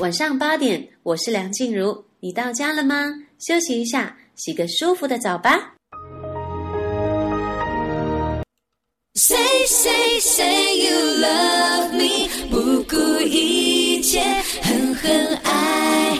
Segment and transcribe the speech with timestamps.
[0.00, 3.06] 晚上八点，我是梁静茹，你到家了吗？
[3.38, 5.74] 休息一下，洗个舒服的澡吧。
[9.14, 9.36] Say
[9.66, 14.20] say say you love me，不顾一切，
[14.62, 16.18] 狠狠爱。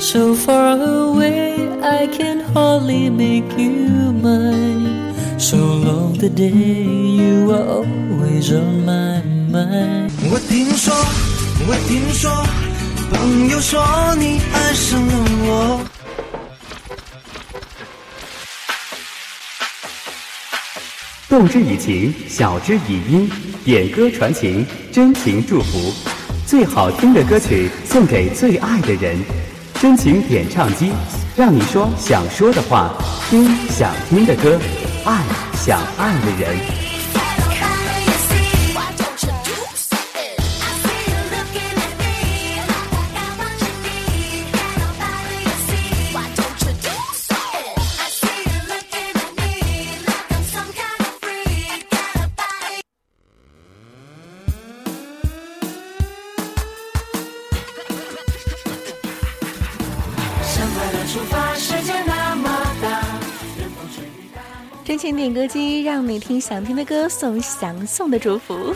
[0.00, 5.03] So far away, I can hardly make you mine.
[5.44, 9.20] So long the day you are always on my
[9.52, 10.10] mind.
[10.30, 10.94] 我听说，
[11.68, 12.32] 我听说，
[13.12, 13.84] 朋友说
[14.18, 15.12] 你爱上了
[15.42, 15.80] 我。
[21.28, 23.30] 动之以情，晓之以音，
[23.66, 25.92] 点歌传情，真情祝福。
[26.46, 29.22] 最好听的歌曲送给最爱的人，
[29.74, 30.90] 真情点唱机，
[31.36, 32.94] 让你说想说的话，
[33.28, 34.58] 听想听的歌。
[35.06, 35.22] 爱
[35.54, 36.83] 想爱的人。
[65.24, 68.74] 点歌机，让你听想听的歌，送想送的祝福。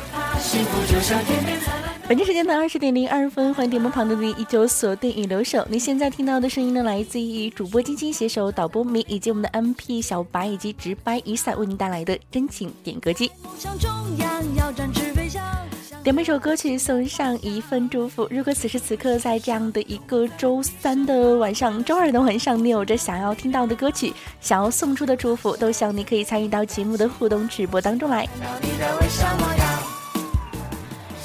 [2.09, 5.67] 本期时间的二十点零二分，欢迎点播旁的你依旧锁定与留守。
[5.69, 13.31] 你现在听到的声音呢，来自于主播晶晶携手导播米以及我们的 MP 小白以及直白雨伞为您带来的真情点歌机。
[16.09, 18.27] 点一首歌曲，送上一份祝福。
[18.31, 28.27] 如果此时此刻在这样的一个周三的晚上、周二的晚上，你有着想要听到的歌曲，想要送出的祝福，都希望你可以参与到节目的互动直播当中来。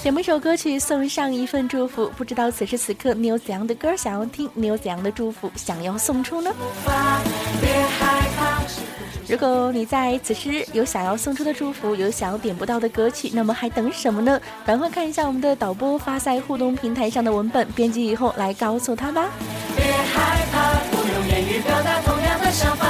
[0.03, 2.11] 点一首歌曲，送上一份祝福。
[2.17, 6.51] 不知道此时此刻你有怎样的歌想要听，你有怎样的祝福想要送出呢？
[9.33, 14.39] 如果你在此时有想要送出的祝福，有想要点不到的歌曲，那么还等什么呢？
[14.63, 19.27] 赶快看一下我们的导播发在互动平台上的文本，编辑以后来告诉他吧。
[19.75, 22.85] 别害怕，不用言语表达同样的想法，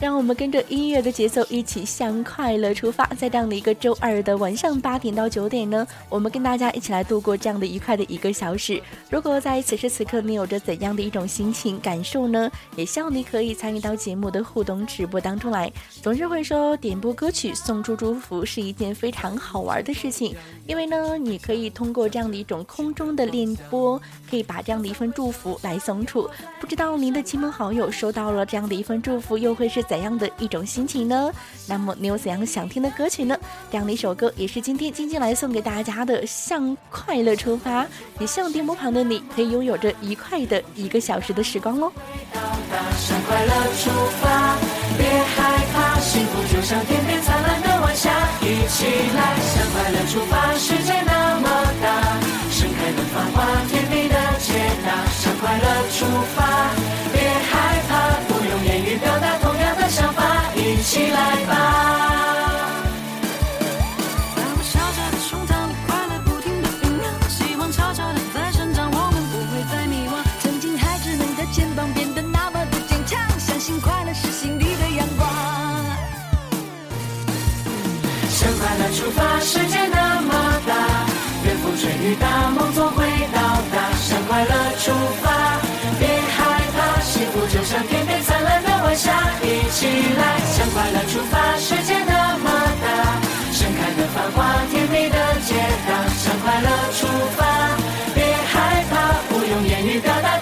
[0.00, 8.82] 让我们跟着音乐的节奏一起向快乐出发，在这样的一个周二的晚上八点到九点呢，我们跟大家一起来度过这样的愉快的一个小时。
[9.10, 12.50] 如果在此时此刻你有着怎样的一种心情感受呢？
[12.76, 15.70] 也希望你可以参与到节目的互动直播当中来。
[16.00, 20.34] 总是会说点播歌曲送出祝福是一件非常好玩的事情，
[20.66, 24.00] 因为呢，你可以通过这样的一种空中的练播，
[24.30, 26.26] 可以把这样的一份祝福来送出。
[26.58, 29.84] 不知道您的亲朋好友收到了这样的一份祝福，又会是？
[29.90, 31.32] 怎样的一种心情呢？
[31.66, 33.36] 那么你有怎样想听的歌曲呢？
[33.72, 37.84] 这样的一首歌也是今天晶晶来送给大家的，向快乐出发。
[38.20, 41.90] 也希望电波旁的你可以拥有着愉快的一个小时的时光哦。
[42.96, 43.52] 向快乐
[43.82, 43.90] 出
[44.22, 44.54] 发，
[44.96, 50.54] 别害怕，幸福就像天边灿烂的晚霞，一起来向快乐出发。
[50.54, 51.50] 世界那么
[51.82, 51.90] 大，
[52.52, 54.54] 盛开的繁花，甜蜜的解
[54.86, 55.04] 答。
[55.18, 56.70] 向快乐出发，
[60.82, 61.79] 起来吧！
[91.30, 91.56] 发。
[91.56, 92.50] 世界那么
[92.82, 92.86] 大，
[93.52, 94.38] 盛开的繁花，
[94.70, 95.54] 甜蜜的解
[95.86, 95.88] 答。
[96.22, 96.68] 向快乐
[96.98, 97.38] 出发，
[98.14, 98.18] 别
[98.52, 98.92] 害怕，
[99.28, 100.38] 不用言语表达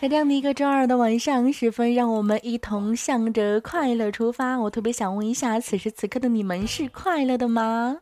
[0.00, 4.56] 在这样的一个周二的晚上十分，让我们一同向着快乐出发。
[4.56, 7.98] 我特别想问一下，此时此刻的你们是快乐的吗？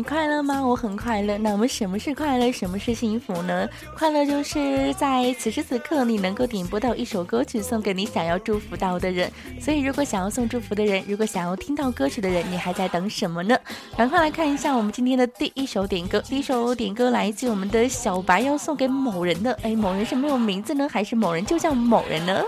[0.00, 0.66] 你快乐吗？
[0.66, 1.36] 我很快乐。
[1.36, 2.50] 那我们什么是快乐？
[2.50, 3.68] 什么是幸福呢？
[3.94, 9.30] 快乐就是在此时此刻，你能够点播到一首歌曲送给你想要祝福到的人。
[9.60, 13.54] 所以，如果想要送祝福的人，如果想要听到歌曲的人，你还在等什么呢？
[13.94, 16.18] 赶快来看一下我们今天的第一首点歌。
[16.22, 19.52] 第一首点歌来自我们的小白，要送给某人的。
[19.60, 22.42] 哎，某人是没有名字呢，还是某人就叫某人呢？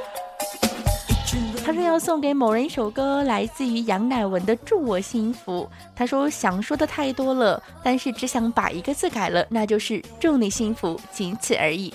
[1.73, 5.69] 说要送给某人一首歌，来自于杨乃文的《祝我幸福》。
[5.95, 11.93] 他说想说的太多了，但是只想把一个字改了，那就是祝你幸福，仅此而已。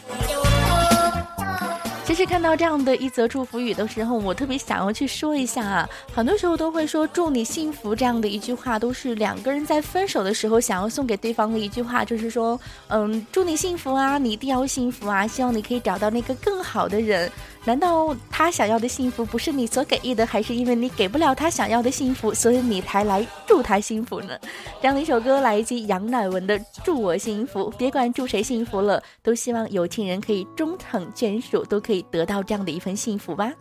[2.06, 5.90] 其实看到这样的一则祝福语的时候，我特别想要去说一下啊。
[6.16, 12.58] 很多时候都会说祝你幸福这样的一句话，都是两个人在分手的时候想要送给对方的一句话，就是说，
[12.88, 17.30] 嗯，祝你幸福啊，你一定要幸福啊，希望你可以找到那个更好的人。
[17.68, 24.40] 难道他想要的幸福不是你所给予的，还是因为你给不了他想要的幸福，所以你才来祝他幸福呢？
[24.82, 33.52] 这样的一首歌来自杨乃文的《祝我幸福》，别管祝谁幸福了，都希望有情人可以终成眷属，都可以得到这样的一份幸福吧。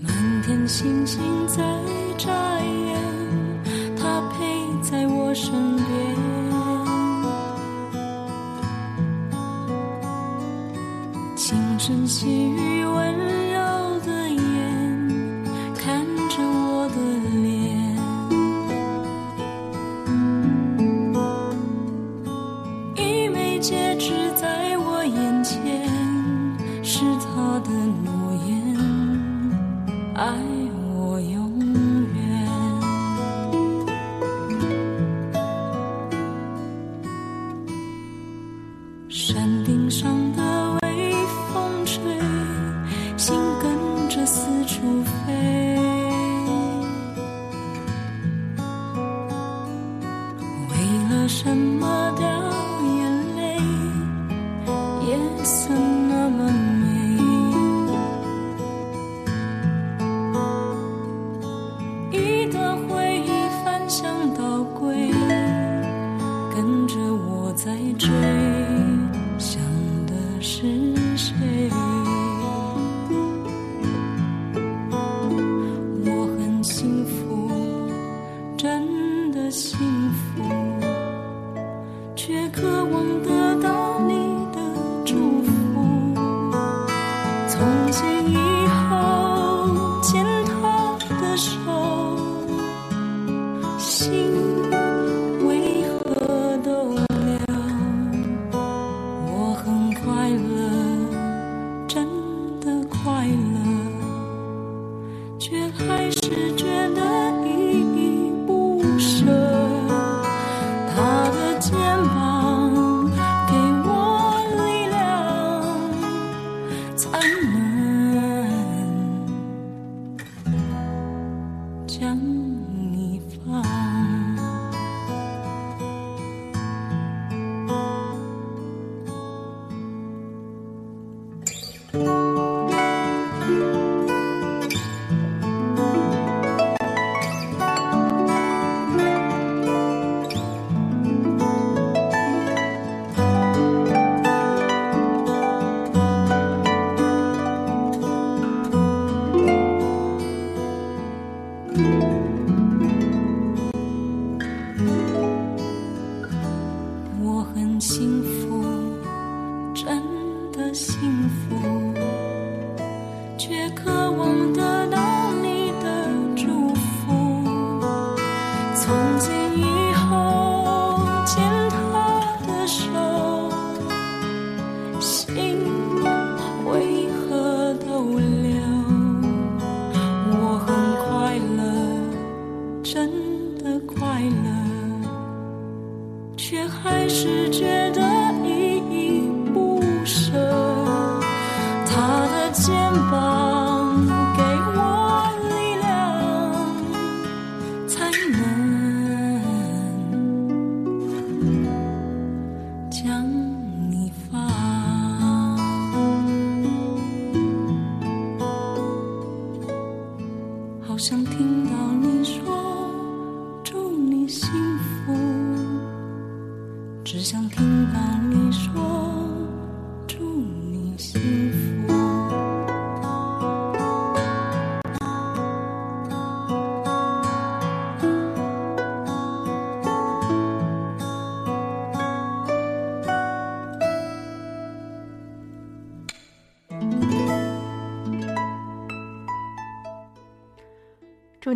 [0.00, 1.62] 满天星星在
[2.18, 2.28] 眨
[4.10, 4.58] 他陪。
[4.82, 5.86] 在我身边，
[11.36, 13.16] 轻声细语，温
[13.52, 14.40] 柔的眼，
[15.76, 16.96] 看着我的
[17.44, 17.46] 脸，
[22.96, 25.86] 一枚戒指在我眼前，
[26.82, 27.70] 是他的
[28.02, 28.76] 诺言，
[30.16, 30.49] 爱。
[39.10, 40.39] 山顶上的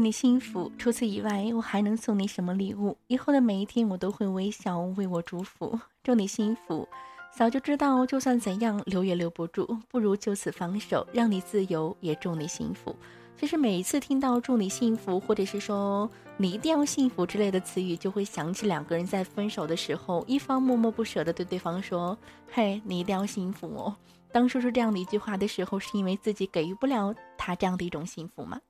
[0.05, 0.71] 你幸福。
[0.77, 2.97] 除此以外，我还能送你什么礼物？
[3.07, 5.81] 以后的每一天，我都会微笑为我祝福。
[6.03, 6.87] 祝你幸福。
[7.35, 11.97] 早就知道，就算怎样留也留不住，不如就此放手，让你自由。
[12.01, 12.95] 也祝你幸福。
[13.37, 16.09] 其实每一次听到“祝你幸福”或者是说
[16.39, 22.17] “你一定要幸福”之类的词语，就会想起两个人在分手的时候，一方默默不舍地对对方说
[22.53, 23.97] ：“嘿，你一定要幸福哦。”
[24.31, 28.61] 当说出这样的一句话的时候，是因为自己给予不了他这样的一种幸福吗？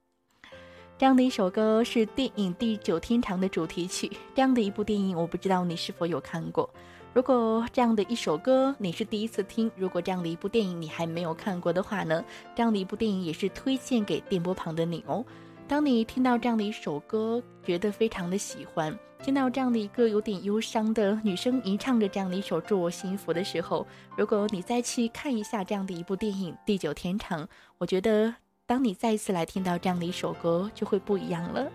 [0.97, 4.09] 这样的一首歌是电影《地久天长》的主题曲。
[4.33, 6.71] 这样的一部电影，我不知道你是否有看过。
[7.13, 12.25] 如果这样的一首歌你是第一次听，如果这样的一部电影你还没有看过的话呢？
[12.55, 15.25] 这样的一部电影也是推荐给电波旁的你哦。
[15.67, 23.85] 当你听到这样的一首歌，觉得非常的喜欢，听到这样的一个有点忧伤的女生吟唱着这样的一首《祝我幸福》的时候，
[24.17, 27.43] 如果你再去看一下这样的一部电影《地久天长》，
[27.79, 28.33] 我觉得
[28.67, 31.71] 当你再一次来听到这样的一首歌，就会不一样了。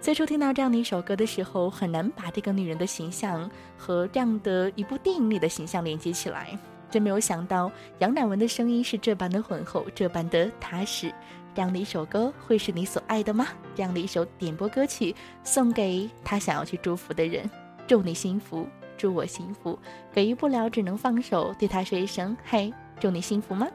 [0.00, 6.56] 最初听到这样的一首歌的时候，很难把这个女人的形象和这样的一部电影里的形象连接起来。
[6.88, 11.12] 真没有想到，杨乃文的声音是这般的浑厚，这般的踏实。
[11.56, 13.48] 这样的一首歌会是你所爱的吗？
[13.74, 17.50] 这样的一首点播歌曲，送给他想要去祝福的人。
[17.88, 18.64] 祝你幸福，
[18.96, 19.76] 祝我幸福。
[20.12, 23.66] 给予不了，只能放手，对他说一声：“嘿，祝你幸福吗？”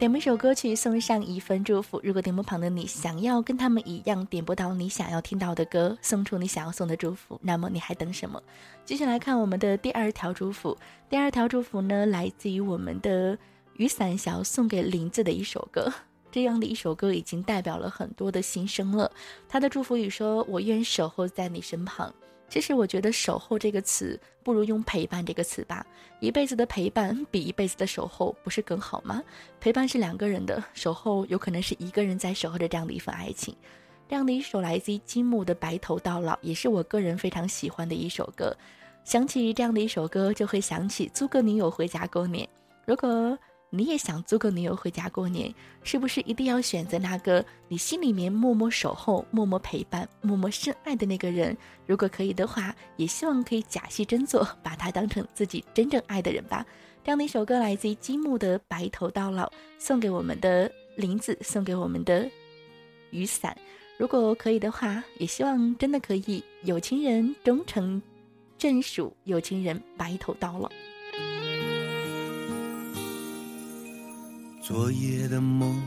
[0.00, 2.00] 点播一首歌曲，送上一份祝福。
[2.02, 8.42] 如果点播旁的你想要跟他们一样点播到你想要听到的歌，送出你想要送的祝福，那么你还等什么？
[8.82, 10.74] 继续来看我们的第二条祝福。
[11.10, 13.36] 第二条祝福呢，来自于我们的
[13.74, 15.92] 雨伞想要送给林子的一首歌。
[16.32, 19.12] 这样的一首歌已经代表了很多的心声了。
[19.50, 22.10] 他的祝福语说：“我愿守候在你身旁。”
[22.50, 25.86] 其实我觉得“守候”这个词不如用“陪伴”这个词吧。
[26.18, 29.22] 一辈子的陪伴比一辈子的守候不是更好吗？
[29.60, 33.54] 陪伴是两个人的，守候有可能是一个人在守候着这样的一份爱情。
[34.08, 38.54] 这样的一首来自于金木的《白头到老》，也是我个人非常喜欢的一首歌。
[39.04, 42.46] 想起这样的一首歌，就会想起租个女友回家过年。
[42.84, 43.38] 如果
[43.72, 51.56] 你也想租个女友回家过年，是不是一定要选择那个你心里面默默守候、默默陪伴、默默深爱的那个人？
[51.86, 56.66] 如果可以的话，也希望可以假戏真做，把他当成自己真正爱的人吧。
[57.04, 59.46] 这样的一首歌来自于金木的《白头到老》，
[59.78, 62.28] 送给我们的林子，送给我们的
[63.10, 63.56] 雨伞。
[63.96, 68.02] 如果可以的话，也希望真的可以有情人终成
[68.58, 70.68] 正属，有情人白头到老。
[74.70, 75.82] 昨夜的梦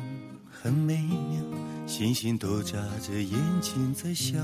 [0.51, 1.41] 很美妙，
[1.87, 4.37] 星星都眨着眼睛在笑，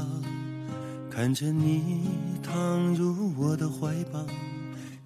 [1.12, 2.00] 看着你
[2.42, 4.26] 躺入我的怀抱，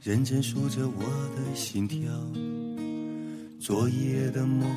[0.04, 1.04] 认真数着我
[1.36, 2.00] 的心跳。
[3.60, 4.70] 昨夜的梦，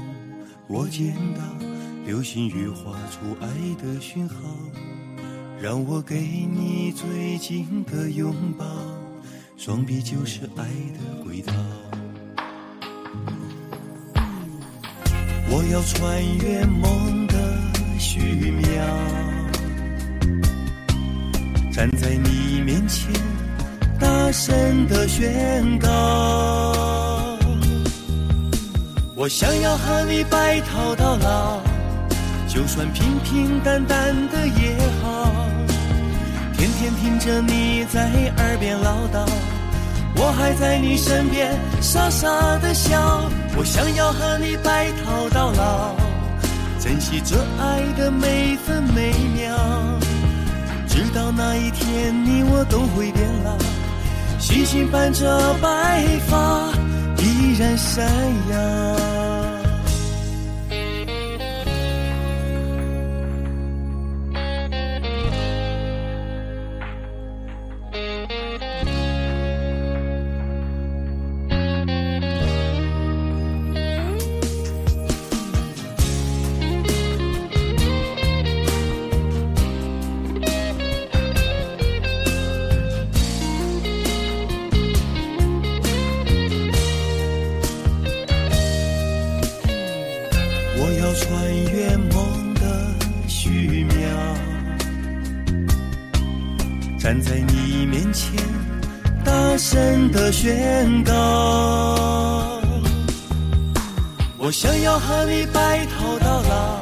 [0.69, 1.43] 我见到
[2.07, 4.37] 流星雨画出爱的讯号，
[5.61, 8.65] 让我给你最紧的拥抱，
[9.59, 11.53] 双臂就是爱的轨道。
[15.49, 17.35] 我要穿越梦的
[17.99, 18.65] 虚渺，
[21.73, 23.11] 站在你面前，
[23.99, 25.88] 大声的宣告。
[29.15, 31.61] 我想要和你白头到老，
[32.47, 35.33] 就算平平淡淡的也好，
[36.57, 39.26] 天天听着你在耳边唠叨。
[40.18, 45.94] 我还在你身边傻傻的笑，我想要和你白头到老，
[46.80, 49.54] 珍惜这爱的每分每秒，
[50.88, 53.56] 直到那一天你我都会变老，
[54.38, 56.73] 星星伴着白发
[57.18, 58.04] 依然闪
[58.50, 59.36] 耀。
[104.97, 106.81] 要和你白头到老，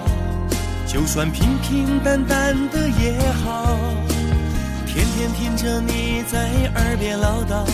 [0.86, 3.76] 就算平平淡淡的也好。
[4.86, 7.66] 天天听着你在耳边唠叨，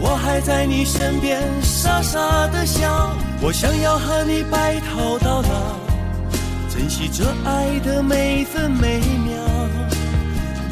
[0.00, 3.14] 我还在你身边傻傻的笑。
[3.40, 5.78] 我想要和你白头到老，
[6.68, 9.38] 珍珍惜这爱的每分每秒，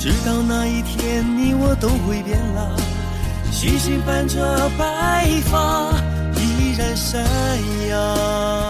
[0.01, 2.77] 直到那一天你我都会变老，
[3.53, 5.93] 星星伴着白发
[6.35, 7.25] 依然闪
[7.89, 8.70] 耀。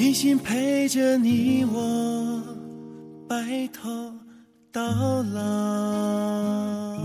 [0.00, 2.42] 一心陪着你我
[3.28, 3.90] 白头
[4.72, 4.82] 到
[5.24, 6.96] 老。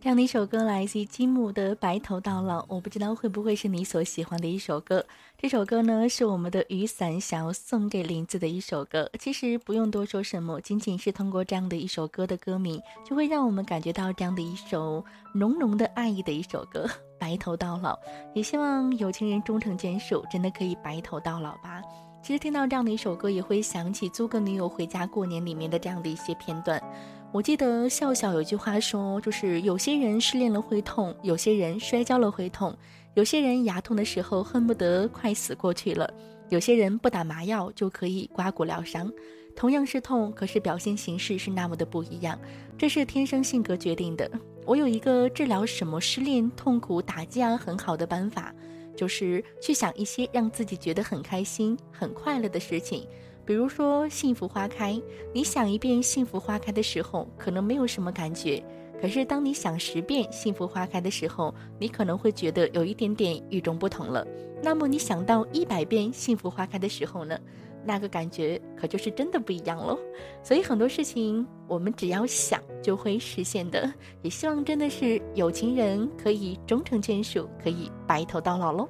[0.00, 5.06] 这样的一首歌来自于金木的《白头到老》，我不知道会不会是你所喜欢的一首歌。
[5.40, 9.08] 这首歌呢，是我们的雨伞想要送给林子的一首歌。
[9.20, 16.84] 其实不用多说什么，仅仅是通过这样的一首歌的歌名，就会让我们感觉到这样的一首浓浓的爱意的一首歌
[17.18, 17.94] 《白头到老》。
[18.34, 21.82] 也希望有情人终成眷属，真的可以白头到老吧。
[22.22, 26.82] 其实听到这样的一首歌，也会想起《租个女友回家过年》里面的这样的一些片段。
[27.30, 32.74] 我记得笑笑有句话说，就是有些人失恋了会痛，有些人摔跤了会痛，
[33.14, 36.10] 有些人牙痛的时候恨不得快死过去了，
[36.48, 39.10] 有些人不打麻药就可以刮骨疗伤。
[39.54, 42.38] 同样是痛，可是表现形式是那么的不一样，
[42.76, 44.30] 这是天生性格决定的。
[44.68, 48.54] 我有一个治疗什么失恋痛苦打架很好的办法，
[48.94, 53.08] 就是去想一些让自己觉得很开心、很快乐的事情。
[53.46, 55.00] 比如说幸福花开，
[55.32, 58.62] 你想一遍幸福花开的时候，可能没有什么感觉；
[59.00, 64.26] 可是当你想十遍幸福花开的时候，你可能会觉得有一点点与众不同了。
[64.62, 67.38] 那么你想到一百遍幸福花开的时候呢？
[67.88, 69.98] 那个感觉可就是真的不一样喽。
[70.42, 73.90] 所以很多事情我们只要想就会实现的。
[74.20, 78.86] 也希望真的是有情人可以终成眷属，可以白头到老喽。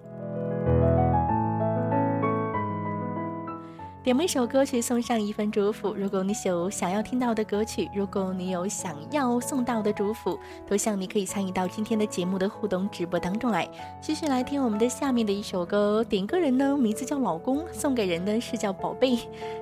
[4.09, 5.93] 点播一首歌曲，送上一份祝福。
[5.93, 13.69] 如果你有想要听到的歌曲，如果你有想要送到的祝福，都希望你可以参与到今天的节目的互动直播当中来。
[14.01, 19.19] 继续来听我们的下面的一首歌，点歌人呢名字叫老公，送给人的是叫宝贝。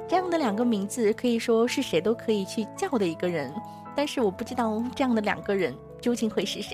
[0.07, 3.53] 这样的两个名字可以说是谁都可以去叫的一个人，
[3.97, 6.73] 但是我不知道这样的两个人究竟会是谁。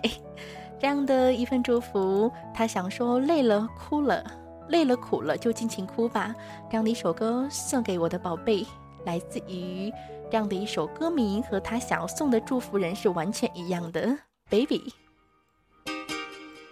[0.79, 4.23] 这样的一份祝福，他想说累了哭了。
[4.69, 6.35] 累了苦了就尽情哭吧，
[6.71, 8.67] 这样的一首歌送给我的宝贝，
[9.05, 9.93] 来自于
[10.31, 14.17] 这样的一首歌名和他想要送的祝福人是完全一样的
[14.49, 14.95] ，Baby。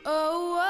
[0.05, 0.70] Oh, oh.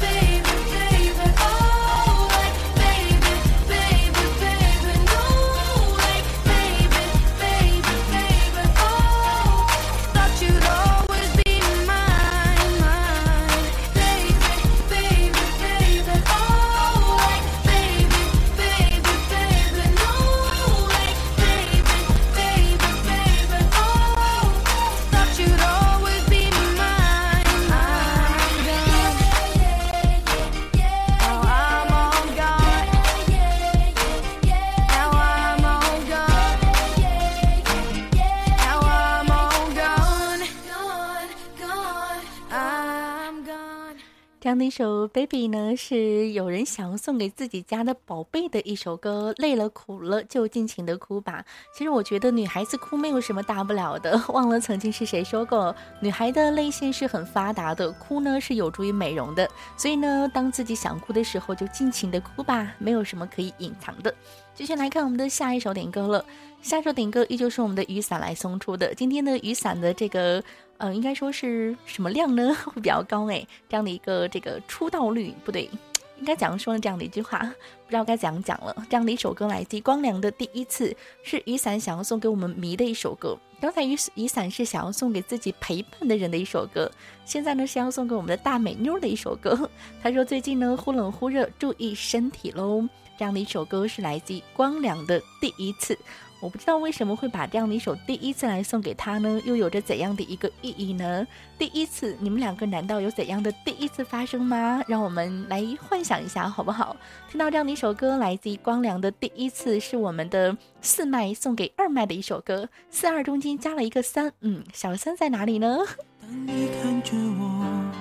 [44.71, 49.33] 首《Baby》呢，是有人想要送给自己家的宝贝的一首歌。
[49.37, 51.45] 累了苦了就尽情的哭吧。
[51.75, 54.19] 其实我觉得女孩子哭没有什么大不了的。
[54.29, 59.47] 忘了曾经是谁说过，女孩的泪腺是很发达的，哭呢是有助于美容的。
[59.75, 64.11] 所以呢，当自己想哭的时候，就尽情的哭吧，没有什么可以隐藏的。
[64.55, 66.25] 继续来看我们的下一首点歌了。
[66.61, 68.93] 下一首点歌依旧是我们的雨伞来送出的。
[68.93, 70.41] 今天的雨伞的这个。
[70.81, 72.51] 呃，应该说是什么量呢？
[72.65, 75.69] 会比较高哎，这样的一个这个出道率不对，
[76.17, 76.79] 应该怎样说呢？
[76.79, 78.75] 这样的一句话，不知道该怎样讲了。
[78.89, 83.37] 这样的一首歌来自光良的第一次，是雨伞想要送给我们迷的一首歌。
[83.61, 86.91] 刚才雨雨伞是想要送给自己陪伴的人的一首歌，
[87.25, 89.69] 现在呢是要送给我们的大美妞的一首歌。
[90.01, 92.83] 他说最近呢忽冷忽热，注意身体喽。
[93.19, 95.95] 这样的一首歌是来自光良的第一次。
[96.41, 99.39] 我不知道为什么会把这样的一首第一次来送给他呢？
[99.45, 101.25] 又有着怎样的一个意义呢？
[101.57, 104.83] 第一次，你们两个难道有怎样的第一次发生吗？
[104.87, 106.97] 让我们来幻想一下，好不好？
[107.29, 112.67] 听到这样的一首歌，来自于光良的第一次，是我们的四麦送给二麦的一首歌。
[112.89, 115.77] 四二中间加了一个三，嗯，小三在哪里呢？
[116.19, 117.91] 当你看着我，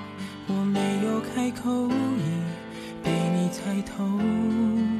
[0.49, 5.00] 我没有开口，已被你猜透。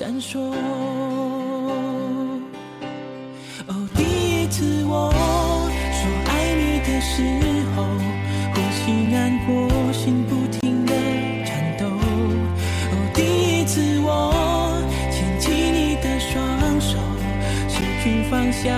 [0.00, 0.40] 闪烁。
[3.66, 7.12] 哦，第一次我说爱你的时
[7.76, 7.84] 候，
[8.54, 8.80] 呼吸
[9.12, 10.94] 难过，心不停的
[11.44, 11.84] 颤抖。
[11.84, 13.20] 哦，第
[13.60, 14.08] 一次我
[15.12, 16.96] 牵起你的双手，
[17.68, 18.72] 失去方向，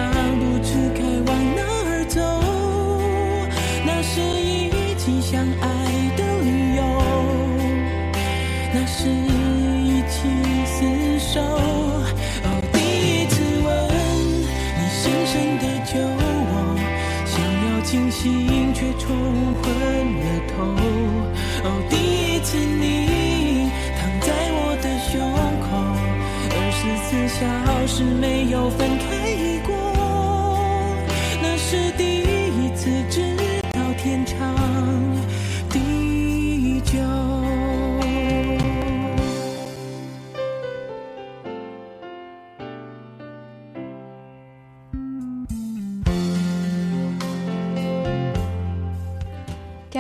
[19.03, 19.09] 冲
[19.55, 19.65] 昏
[20.21, 20.55] 了头。
[21.65, 25.13] 哦，第一次你躺在我的胸
[25.61, 25.67] 口，
[26.55, 27.41] 二十四小
[27.87, 29.05] 时没有分开
[29.67, 29.71] 过，
[31.43, 32.22] 那是第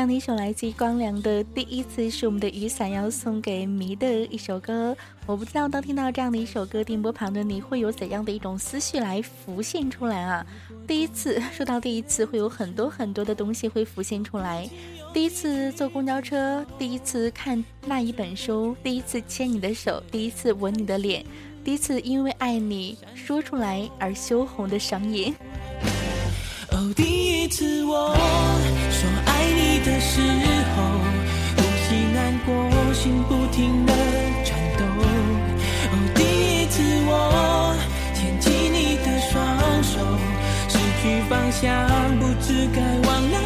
[0.03, 4.97] 样的一首来自光良的第一次，是我们的雨伞要送给迷的一首歌。
[5.27, 10.45] 我不知道当听到这样的一首歌，电波旁的你会有怎样的一种思绪来浮现出来啊？
[10.89, 14.69] 第一次说到第一次，会有很多很多的东西会浮现出来。
[15.15, 21.25] 第一次坐公交车，第一次看那一本书，第一次牵你的手，第一次吻你的脸，
[21.63, 25.33] 第一次因为爱你说出来而羞红的双眼。
[26.73, 28.13] 哦，第一次我
[28.91, 29.32] 说爱。
[29.85, 30.21] 的时
[30.75, 30.83] 候，
[31.57, 32.51] 呼吸难过，
[32.95, 33.93] 心不停的
[34.45, 34.85] 颤抖。
[35.91, 37.11] 哦，第一次我
[38.15, 39.33] 牵起你的双
[39.83, 39.99] 手，
[40.69, 41.69] 失去方向，
[42.19, 43.37] 不知该往哪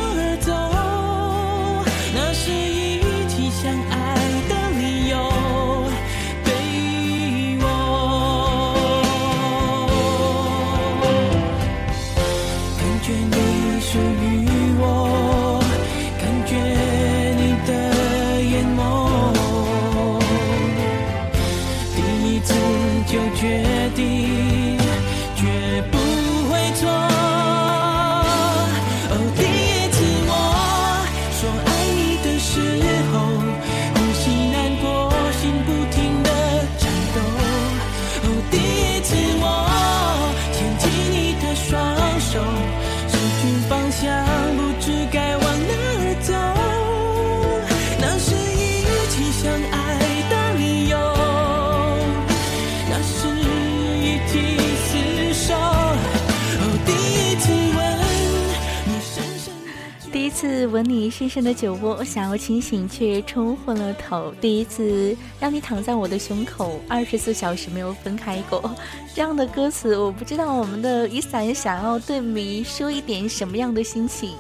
[60.67, 64.33] 吻你深深的酒窝，想要清醒却冲昏了头。
[64.41, 68.75] 第一次让你躺在我的胸口，二十四小时没有分开过。
[69.15, 74.35] 这样的歌词，我不知道我们的雨伞想要对迷说一点什么样的心情。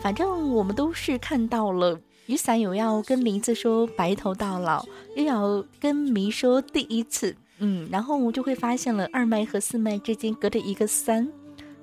[0.00, 4.84] 反正我们都是看到了，雨伞有要跟林子说白头到老，
[5.16, 7.36] 又要跟迷说第一次。
[7.58, 11.28] 嗯，然后我就会发现了二麦和四麦之间隔着一个三。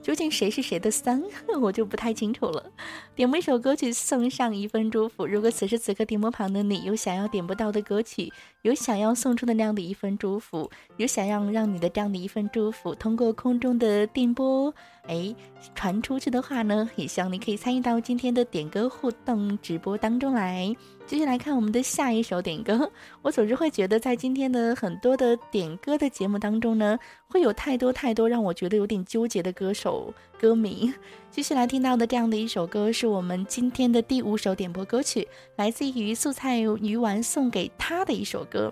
[0.09, 1.23] 究竟谁是谁的三，
[1.61, 2.71] 我就不太清楚了。
[3.13, 5.27] 点播一首歌曲，送上一份祝福。
[5.27, 10.67] 如果此时此刻点播旁的你有想要点播到的歌曲，有想要送出的那样的一份祝福，
[10.97, 15.35] 有想要让你的这样的一份祝福通过空中的电波，哎，
[15.75, 20.75] 传出去的话呢，也希望你可以参与到今天的点歌互动直播当中来。
[21.09, 22.91] 继续来看我们的下一首点歌。
[23.23, 30.93] 我总是会觉得，在今天的很多的点歌的节目当中呢，会有太多太多让我觉得有点纠结的歌手歌名。
[31.31, 38.71] 继续来听到的这样的一首歌，是我们今天的第五首点播歌曲，来自于素菜鱼丸送给他的一首歌。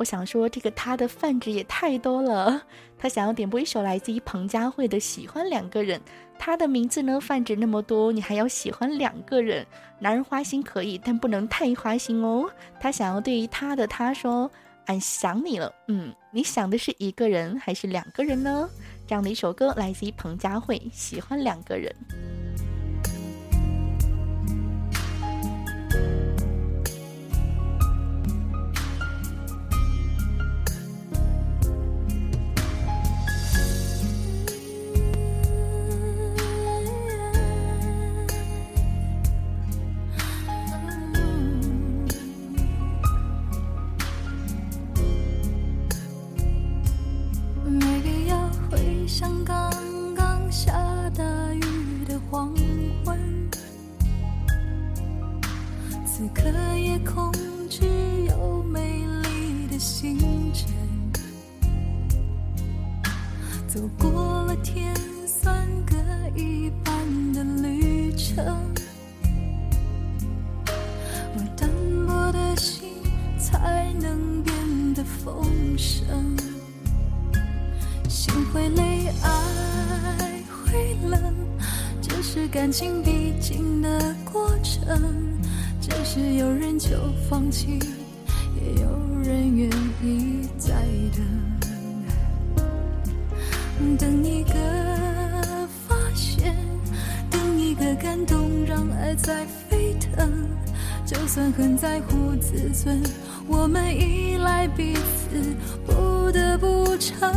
[0.00, 2.62] 我想说，这个他的泛指也太多了。
[2.98, 6.00] 他想要点播一首来自于彭佳慧的《喜欢两个人》，
[6.38, 9.66] 他的名字呢泛指那么多，你还要喜欢两个人？
[9.98, 12.50] 男人花心可以，但不能太花心哦。
[12.80, 14.50] 他想要对于他的他说
[14.88, 18.66] ：“俺想你了。”嗯，你想的是一个人还是两个人呢？
[19.06, 21.94] 这样的一首歌来自于彭佳慧，《喜欢两个人》。
[57.04, 57.32] 空
[57.68, 57.84] 只
[58.28, 60.18] 有美丽的星
[60.52, 60.68] 辰，
[63.66, 64.94] 走过了天
[65.26, 65.96] 算各
[66.38, 68.44] 一半的旅程，
[70.66, 71.70] 而淡
[72.06, 72.88] 薄的心
[73.38, 74.54] 才能变
[74.94, 75.44] 得丰
[75.76, 76.36] 盛。
[78.08, 81.34] 心会累，爱会冷，
[82.02, 85.39] 这是感情必经的过程。
[85.90, 86.90] 只是有人就
[87.28, 87.78] 放弃，
[88.56, 88.88] 也有
[89.22, 89.68] 人愿
[90.02, 90.72] 意再
[91.16, 91.26] 等。
[93.98, 94.54] 等一个
[95.86, 96.54] 发现，
[97.30, 100.48] 等一个感动，让爱在沸腾。
[101.04, 103.02] 就算很在乎自尊，
[103.48, 107.28] 我们依赖彼此，不得不承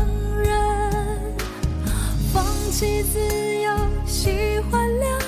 [0.44, 0.54] 认，
[2.32, 3.20] 放弃自
[3.62, 5.20] 由，喜欢两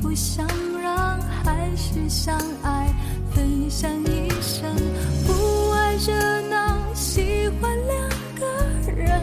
[0.00, 0.46] 不想
[0.82, 2.92] 让，还是相爱，
[3.34, 4.74] 分享一生，
[5.26, 6.12] 不爱热
[6.48, 9.22] 闹，喜欢两个人。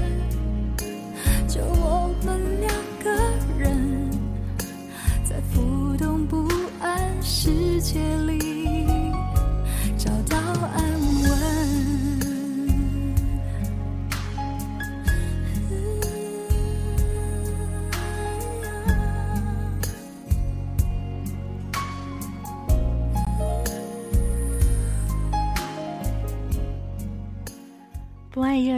[1.48, 2.72] 就我们两
[3.04, 3.12] 个
[3.58, 4.10] 人，
[5.24, 6.48] 在浮动不
[6.80, 8.47] 安世界里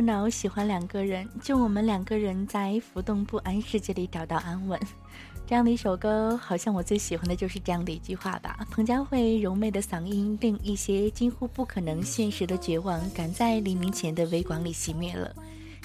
[0.09, 4.79] 不爱热闹，喜欢两个人，就我们两个人在浮动不安世界里找到安稳。
[5.45, 8.65] 这样的一首歌，好像我最喜欢的就是这样的一句话吧。
[8.71, 15.31] 彭佳慧柔媚的嗓音，令一些近乎不可能现实的绝望，赶在黎明前的微光里熄灭了。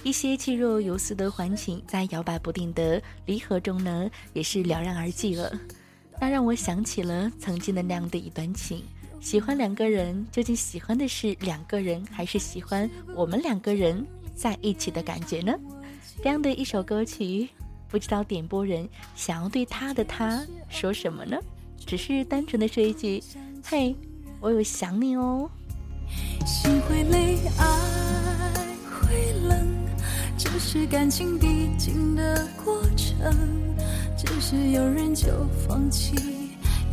[0.02, 5.52] 一些气若游丝的欢情，在摇摆不定的离合中呢，也是了然而寂了。
[6.18, 8.82] 那让我想起了曾经的那样的一段情。
[9.24, 14.06] 喜欢两个人，究竟喜欢的是两个人，还是喜欢我们两个人
[14.36, 15.54] 在一起的感觉呢？
[16.22, 17.48] 这样的一首歌曲，
[17.88, 21.38] 不知道点播人想要对他的他说什么呢？
[21.86, 23.22] 只是单纯的说一句
[23.64, 23.96] ：“嘿，
[24.40, 25.50] 我有想你哦。
[26.44, 29.66] 心会累，爱会冷，
[30.36, 33.34] 这是感情必经的过程。
[34.18, 36.14] 只是有人就放弃，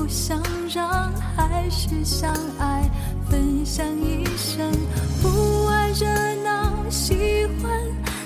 [0.00, 0.42] 不想
[0.74, 2.90] 让，还是相爱，
[3.28, 4.72] 分享一生，
[5.20, 6.06] 不爱热
[6.42, 7.70] 闹，喜欢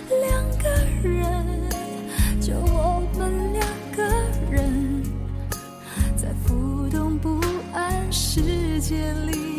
[0.08, 0.68] 两个
[1.02, 1.44] 人。
[2.40, 4.04] 就我们两个
[4.48, 5.02] 人，
[6.16, 7.40] 在浮动不
[7.72, 9.53] 安世界里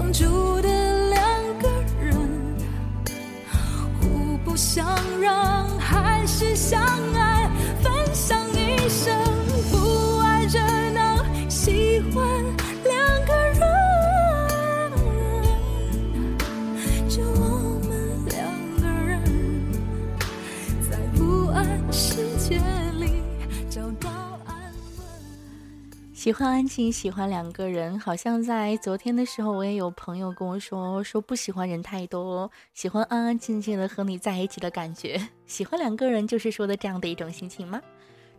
[0.00, 0.24] 绑住
[0.62, 1.20] 的两
[1.58, 1.68] 个
[2.00, 2.16] 人，
[4.00, 6.80] 互不相让，还是相
[7.14, 7.19] 爱，
[26.20, 35.28] 喜欢安静，喜欢两个人，好像在昨天的时候，我也有朋友跟我说，说不喜欢人太多，喜欢安安静静的和你在一起的感觉。
[35.46, 37.80] 喜欢两个人，就是说的这样的一种心情吗？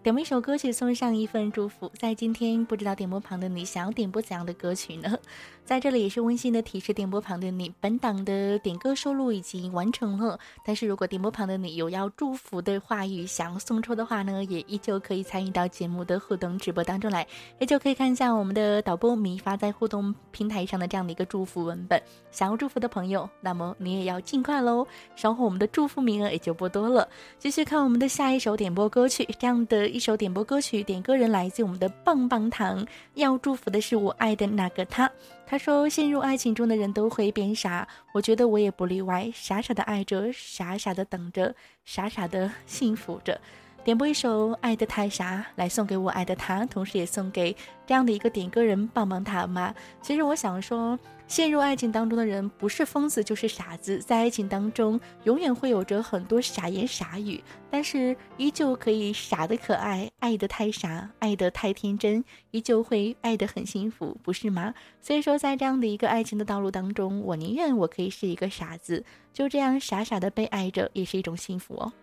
[0.03, 1.91] 点播一首歌曲，送上一份祝福。
[1.97, 5.17] 在今天，不知道点播旁的你想要点播怎样的歌曲呢？
[5.63, 10.37] 在这里也是温馨的提示，点播旁的你，本档的点歌收录已经完成了。
[10.65, 17.25] 但是如果点播旁的你有要祝福的话语想要送出的话呢，也依旧可以参与到节目的互动直播当中来，
[17.59, 22.01] 也就可以看一下我们的导播米发在互动平台上的这样的一个祝福文本。
[22.31, 27.07] 想要祝福的朋友，那么你也要尽快喽，稍后我们的祝福名额也就不多了。
[27.39, 35.09] 继续看我们的下一首点播歌曲，这样的一首点播歌曲，点歌人来自我们的棒棒糖，要祝福的是我爱的那个他。
[35.51, 43.37] 他说：“陷入爱情中的人都会变傻，我觉得我也不例外，傻傻的爱着，傻傻的等着，傻傻的幸福着。”
[43.83, 47.53] 点播一首《爱的太傻》来送给我爱的他，同时也送给
[47.85, 49.75] 这样的一个点歌人棒棒糖嘛。
[50.01, 50.97] 其实我想说，
[51.31, 62.21] 陷入爱情当中的人不是疯子就是傻子，在爱情当中永远会有着很多傻言傻语，但是依旧可以傻的可爱，爱的太傻，爱的太天真，
[62.51, 64.73] 依旧会爱得很幸福，不是吗？
[64.99, 69.01] 所以说，在这样的一个爱情的道路当中，我宁愿我可以是一个傻子，
[69.31, 71.93] 就这样傻傻的被爱着，也是一种幸福哦。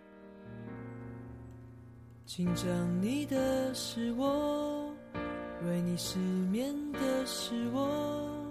[2.24, 2.66] 紧张
[3.02, 4.90] 你的是我，
[5.66, 8.47] 为你失眠的是我，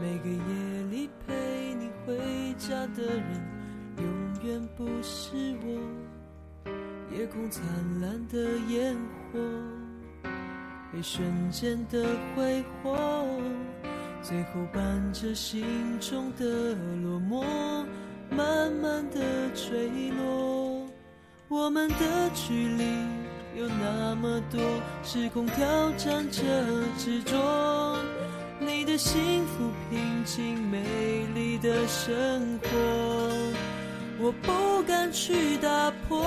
[0.00, 2.16] 每个夜里陪你回
[2.58, 3.24] 家的人，
[3.98, 4.04] 永
[4.44, 5.80] 远不是我。
[7.16, 7.64] 夜空灿
[8.00, 8.96] 烂的烟
[9.32, 9.38] 火，
[10.92, 12.96] 一瞬间的挥霍，
[14.20, 15.64] 最后伴着心
[16.00, 17.44] 中的落寞，
[18.30, 19.20] 慢慢的
[19.54, 20.88] 坠落。
[21.48, 22.84] 我们的距离
[23.56, 24.60] 有那么多，
[25.04, 26.42] 时空挑战着
[26.98, 28.03] 执着。
[28.86, 30.76] 你的幸福平静美
[31.34, 32.68] 丽的生活，
[34.18, 36.22] 我不敢去打破。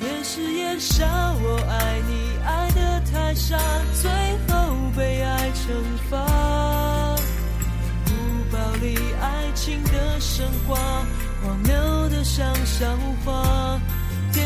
[0.00, 3.56] 天使也笑我爱你爱得太傻，
[4.02, 4.10] 最
[4.48, 5.70] 后被爱惩
[6.10, 6.26] 罚。
[8.04, 8.10] 不
[8.50, 10.76] 暴力爱情的神话。
[11.40, 13.80] 荒谬的像笑话，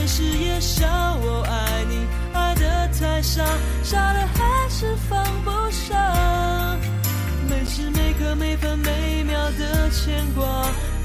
[0.08, 0.88] 天使也想
[1.20, 3.44] 我爱你，爱得太傻，
[3.84, 6.74] 傻的还是放不下。
[7.46, 10.46] 每时每刻每分每秒的牵挂，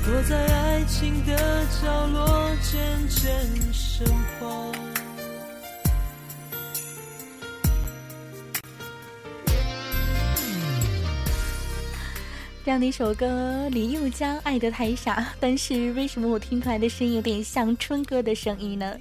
[0.06, 1.36] 躲在爱情的
[1.82, 4.08] 角落渐渐升
[4.39, 4.47] 华。
[12.66, 18.97] 这样的一首歌，林宥嘉《爱得太傻》， 但是为什么我听出来的声音有点像春哥的声音呢？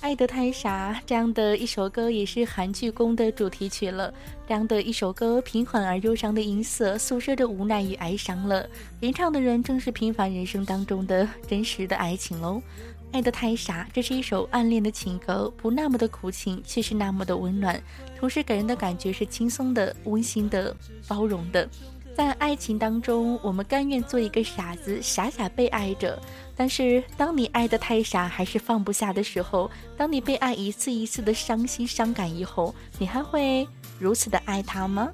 [0.00, 4.14] 爱得太傻这样的一首歌也是韩剧《宫》的主题曲了。
[4.46, 8.64] 这样的一首歌，平缓而忧伤的音色，诉说着无奈与哀伤了。
[9.00, 12.62] 吟唱的人正是平凡人生当中的真实的爱情喽。
[13.10, 17.82] 爱得太傻，这是一首暗恋的情歌，不那么的苦情，却是那么的温暖，
[18.16, 20.74] 同时给人的感觉是轻松的、温馨的、
[21.08, 21.68] 包容的。
[22.16, 26.20] 在爱情当中，我们甘愿做一个傻子，傻傻被爱着。
[26.54, 33.66] 但是，当你爱得太傻，还是放不下的时候，当你被爱一次一次的伤心伤感以后，你还会
[33.98, 35.08] 如此的爱他吗？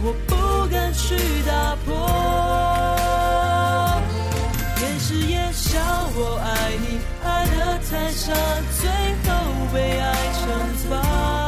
[0.00, 0.34] 我不
[0.72, 1.90] 敢去打破。
[4.78, 5.80] 电视也笑
[6.14, 8.32] 我爱你，爱得太傻，
[8.80, 8.88] 最
[9.24, 9.28] 后
[9.72, 10.46] 被爱惩
[10.88, 11.47] 罚。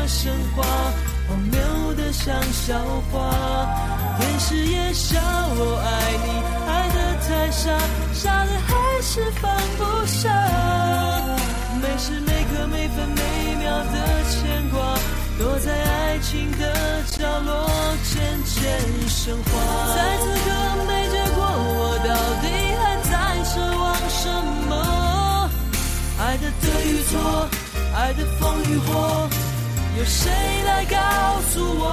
[0.00, 0.64] 的神话。
[1.28, 2.74] 荒谬的像笑
[3.12, 3.30] 话，
[4.18, 5.88] 电视也笑我爱
[6.24, 6.28] 你，
[6.66, 6.96] 爱得
[7.28, 7.70] 太傻，
[8.12, 10.28] 傻的还是放不下。
[11.80, 14.98] 每时每刻每分每秒的牵挂，
[15.38, 17.70] 躲在爱情的角落
[18.02, 19.50] 渐渐升华。
[19.94, 20.48] 在此刻
[20.88, 22.10] 没结果，我到
[22.42, 22.46] 底
[22.80, 23.12] 还在
[23.44, 24.26] 奢望什
[24.68, 25.50] 么？
[26.18, 27.48] 爱的对与错，
[27.94, 29.28] 爱的风与火。
[30.00, 30.30] 有谁
[30.64, 30.96] 来告
[31.52, 31.84] 诉我？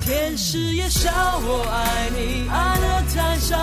[0.00, 1.10] 天使也笑
[1.42, 3.58] 我爱你，爱得太傻，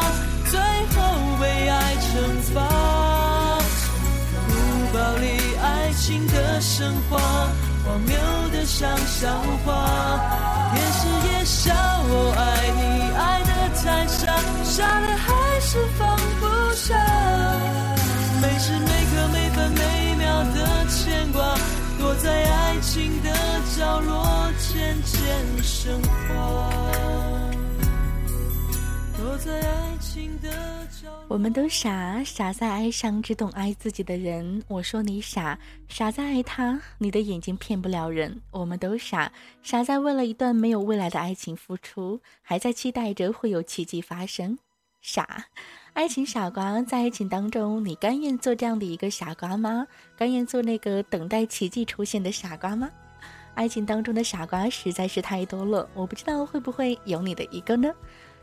[0.52, 1.00] 最后
[1.40, 2.04] 被爱惩
[2.54, 2.60] 罚。
[4.50, 4.52] 古
[4.92, 7.18] 堡里爱情的神话，
[7.86, 8.18] 荒谬
[8.52, 9.30] 的像笑
[9.64, 9.72] 话。
[10.74, 12.84] 天使也笑我爱你，
[13.16, 14.36] 爱得太傻，
[14.66, 15.32] 傻的还
[15.62, 16.44] 是放不
[16.74, 16.94] 下。
[18.42, 21.58] 每时每刻每分每秒的牵挂，
[21.98, 23.32] 躲在爱情的
[23.78, 26.70] 角落渐渐升华。
[29.18, 30.50] 躲在爱情的
[31.02, 31.10] 角。
[31.28, 34.64] 我们都傻，傻在爱上只懂爱自己的人。
[34.68, 35.58] 我说你傻，
[35.88, 38.42] 傻在爱他，你的眼睛骗不了人。
[38.52, 39.32] 我们都傻，
[39.64, 44.60] 傻在为了一段没有未来的爱情付出，还在期待着会有奇迹发生。
[45.02, 45.46] 傻。
[45.96, 49.88] 爱情傻瓜，在爱情当中，你甘愿做这样的一个傻瓜吗？
[50.18, 52.90] 甘愿做那个等待奇迹出现的傻瓜吗？
[53.54, 57.90] 爱情当中的傻瓜实在是太多了，我不知道会不会有你的一个呢？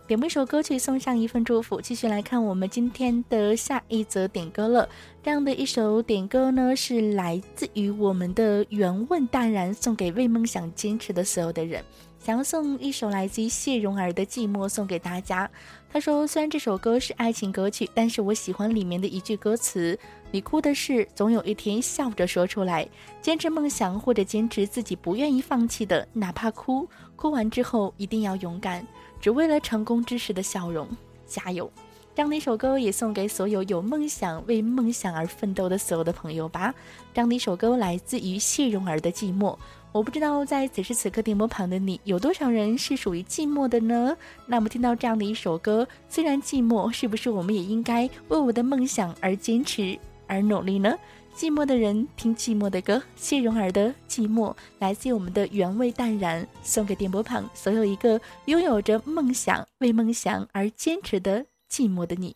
[0.07, 1.79] 点播一首歌曲，送上一份祝福。
[1.79, 4.89] 继续来看我们今天的下一则点歌了。
[5.23, 11.85] 这样的一首点歌呢，是来自于我们的原问淡然，送给为梦想坚持的所有的人。
[12.19, 15.51] 想要送一首来自于谢蓉儿的《寂寞》送给大家。
[15.93, 19.99] 他说：“虽然这首歌是爱情歌曲，但是我喜欢里面的一句歌词：
[20.31, 22.89] 你哭的事，总有一天笑着说出来。
[23.21, 28.87] 坚持梦想或者坚持自己不愿意放弃的，哪怕哭，哭完之后一定要勇敢，
[29.21, 30.89] 只为了成功之时的笑容。
[31.27, 31.71] 加油！
[32.15, 36.75] 这样的一首歌也送给所有有梦想、为梦想而奋斗的所有的朋友吧。
[37.13, 39.55] 这样的一首歌来自于谢蓉儿的《寂寞》。”
[39.93, 44.17] 我不知道在此时此刻电波旁的你有多少人是属于寂寞的呢？
[44.47, 50.97] 那么听到这样的一首歌，虽然寂寞，是不是我们也应该为我的梦想而坚持而努力呢？
[51.37, 62.35] 寂寞的人听寂寞的歌，谢容儿的《寂寞》来自于我们的原味淡然，送给电波旁所有一个拥有着梦想、为梦想而坚持的寂寞的你。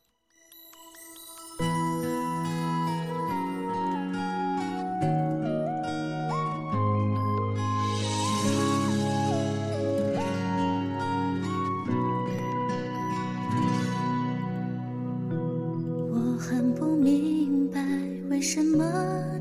[18.49, 18.85] 什么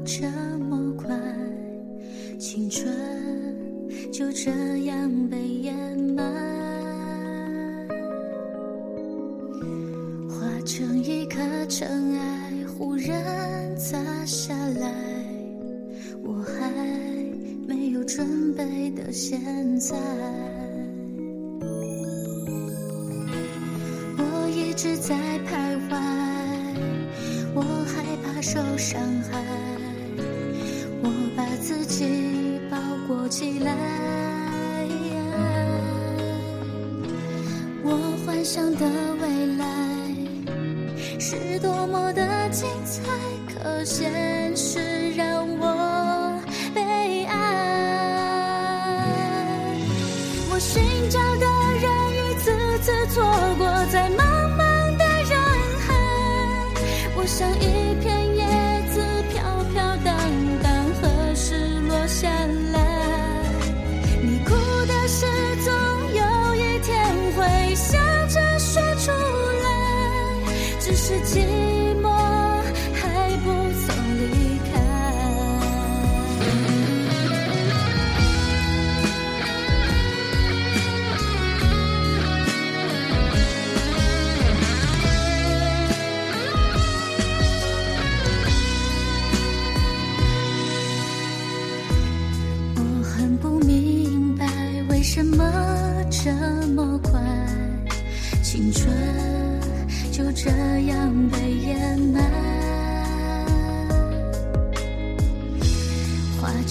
[0.04, 0.28] 这
[0.58, 1.16] 么快？
[2.40, 2.92] 青春
[4.12, 4.50] 就这
[4.86, 5.76] 样被掩
[6.16, 6.24] 埋，
[10.28, 11.38] 化成一颗
[11.68, 13.96] 尘埃，忽然砸
[14.26, 14.92] 下来。
[16.24, 16.68] 我还
[17.68, 19.40] 没有准备的现
[19.80, 19.96] 在，
[33.38, 33.76] 起来。
[37.84, 37.90] 我
[38.26, 38.86] 幻想的
[39.22, 39.28] 未
[39.58, 39.66] 来
[41.20, 43.02] 是多么的精彩，
[43.54, 44.10] 可现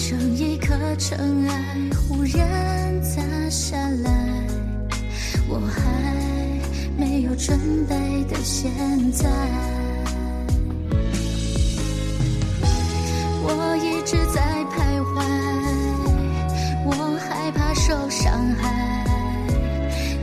[0.07, 4.11] 像一颗尘埃忽然砸下来，
[5.49, 5.81] 我还
[6.95, 8.71] 没有准备的现
[9.11, 9.27] 在，
[13.41, 15.25] 我一直在徘徊，
[16.85, 18.31] 我害怕受伤
[18.61, 19.03] 害，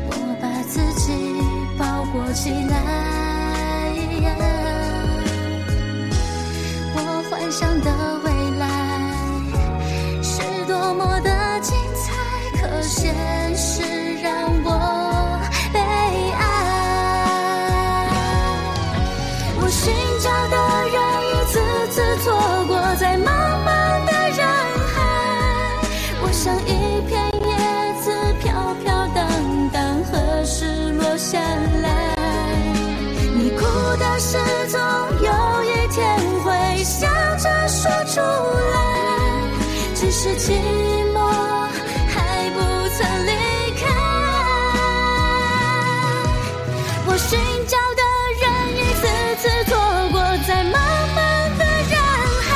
[0.06, 0.10] 我
[0.40, 1.10] 把自己
[1.76, 2.72] 包裹起来。
[6.94, 7.90] 我幻想的
[40.22, 40.52] 是寂
[41.12, 41.18] 寞
[42.06, 42.58] 还不
[42.90, 43.30] 曾离
[43.74, 43.82] 开。
[47.04, 47.28] 我寻
[47.66, 48.02] 找的
[48.38, 48.42] 人
[48.78, 49.02] 一次
[49.40, 49.74] 次错
[50.12, 50.16] 过
[50.46, 50.78] 在茫
[51.16, 51.18] 茫
[51.58, 51.60] 的
[51.90, 51.98] 人
[52.46, 52.50] 海，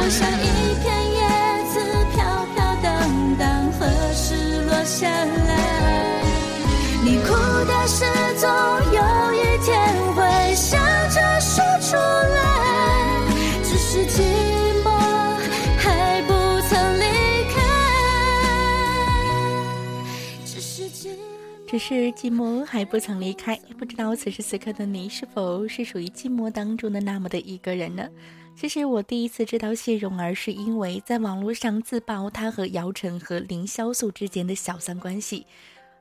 [0.08, 0.42] 像一
[0.80, 1.20] 片叶
[1.68, 1.76] 子
[2.14, 2.16] 飘
[2.54, 2.88] 飘荡
[3.36, 3.44] 荡，
[3.78, 3.84] 何
[4.14, 4.24] 时
[4.62, 5.52] 落下来？
[7.04, 7.28] 你哭
[7.66, 8.06] 的事
[21.68, 28.08] 只是寂寞还不曾离开，不知道此时此刻的你是否是属于寂寞当中的那么的一个人呢？
[28.56, 35.44] 其实我第一次知道谢蓉儿，是因为在网络上自曝她和姚晨和凌潇肃之间的小三关系。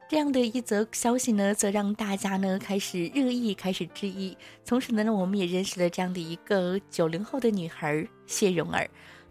[0.07, 4.37] 这样的一则消息呢，则让大家呢开始热议，开始质疑。
[4.63, 8.89] 从此呢，我们也认识了这样的一个九零后的女孩谢蓉儿。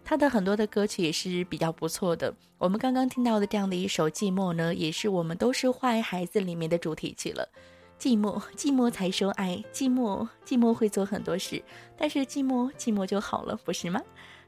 [0.09, 2.33] 他的很多的歌曲也是比较不错的。
[2.57, 7.45] 我们刚刚听到的这样的一首《寂寞》呢，也是我们都是坏孩子里面的主题曲了。
[7.99, 11.61] 寂寞，寂寞才说爱，寂寞，寂寞会做很多事，
[11.97, 14.01] 但是寂寞，寂寞就好了，不是吗？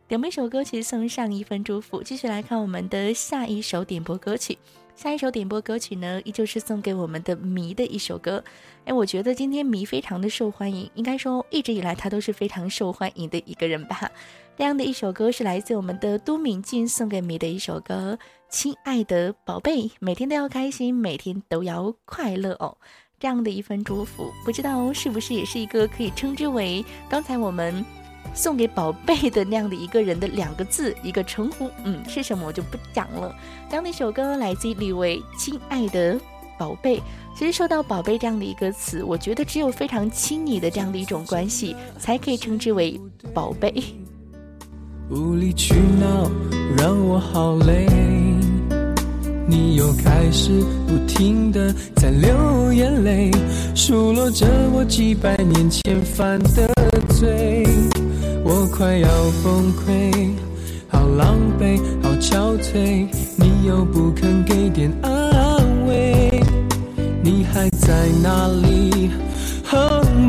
[0.07, 4.57] 点播一首歌曲送上一份祝福，继续来看我们的下一首点播歌曲。
[4.95, 8.41] 下一首点播歌曲呢，依旧是送给我们的迷的一首歌。
[8.85, 14.09] 哎，我觉得今天迷非常的受欢迎，应该说一直以来他都是非常受欢迎的一个人吧。
[14.59, 22.75] 这样的一首歌是来自我们的都敏俊送给你的一首歌，《亲爱的宝贝》，每天都要开心，每天都要快乐哦。
[23.17, 27.85] 这样的一份祝福，不知道是不是也是一个可以称之为刚才我们。
[28.33, 33.33] 送给宝贝的那样的一个人的两个字，一个称呼，嗯，是什么我就不讲了。
[33.69, 36.19] 这样的一首歌来自于李维，《亲爱的
[36.57, 36.97] 宝贝》。
[37.33, 42.99] 其实说到“宝贝”这样的一个词，我觉得只有非常亲昵的这样的一种关系，才可以称之为
[43.33, 43.81] 宝贝。
[45.09, 46.29] 无理取闹
[46.77, 47.87] 让我好累，
[49.47, 50.51] 你又开始
[50.87, 53.31] 不停的在流眼泪，
[53.73, 56.69] 数落着我几百年前犯的
[57.15, 57.65] 罪。
[58.45, 59.09] 我快要
[59.43, 60.29] 崩溃，
[60.87, 66.39] 好狼狈，好憔悴，你又不肯给点安慰，
[67.23, 69.09] 你还在哪里？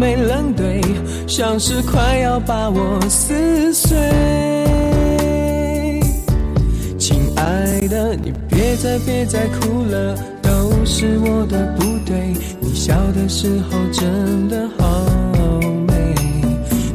[0.01, 0.81] 横眉冷对，
[1.29, 3.99] 像是快要把我撕碎。
[6.99, 15.05] 亲爱的，你别再别再哭了，都是我的不对，你笑的时候真的好
[15.87, 16.15] 美。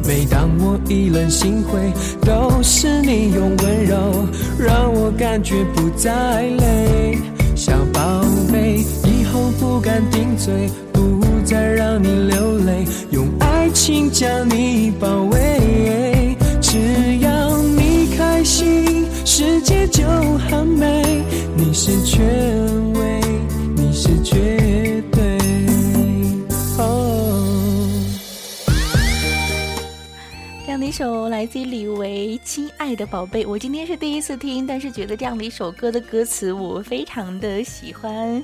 [0.04, 1.78] 每当我意冷心灰，
[2.22, 4.26] 都是你用温柔
[4.58, 7.18] 让我感觉不再累。
[7.54, 10.68] 小宝贝，以后不敢顶嘴，
[11.46, 16.36] 再让你流泪，用爱情将你包围。
[16.60, 20.04] 只要你开心，世界就
[20.50, 21.22] 很美。
[21.56, 23.20] 你是权威，
[23.76, 25.38] 你是绝对。
[30.64, 38.42] 这样的一首来自于李维《亲爱的宝贝》，我今天是第一次听，但是觉得这样的一首歌的歌词我非常的喜欢。